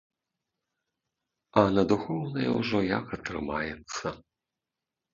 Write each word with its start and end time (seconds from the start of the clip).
А 1.63 1.65
на 1.75 1.83
духоўнае 1.93 2.49
ўжо 2.59 2.79
як 2.97 3.05
атрымаецца. 3.21 4.07